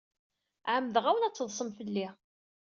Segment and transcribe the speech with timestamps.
[0.73, 2.07] Ɛemmdeɣ-awen ad teḍsem fell-i.